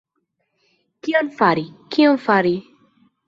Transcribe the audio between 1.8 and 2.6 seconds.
kion fari?